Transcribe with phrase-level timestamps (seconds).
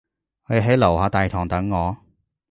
[0.49, 1.95] 你喺樓下大堂等我